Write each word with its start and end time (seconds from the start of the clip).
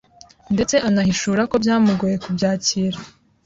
ndetse 0.53 0.75
anahishura 0.87 1.41
ko 1.51 1.55
byamugoye 1.63 2.15
kubyakira 2.23 2.97